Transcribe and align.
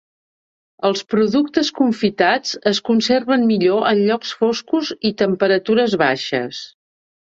Els 0.87 1.03
productes 1.13 1.69
confitats 1.81 2.57
es 2.73 2.81
conserven 2.89 3.45
millor 3.51 3.85
en 3.91 4.01
llocs 4.07 4.33
foscos 4.41 4.91
i 5.11 5.13
temperatures 5.23 5.99
baixes. 6.05 6.65